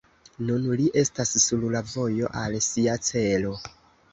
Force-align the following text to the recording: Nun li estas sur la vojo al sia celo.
Nun 0.45 0.63
li 0.79 0.87
estas 1.01 1.33
sur 1.43 1.67
la 1.75 1.83
vojo 1.91 2.33
al 2.41 2.59
sia 2.71 2.97
celo. 3.11 3.57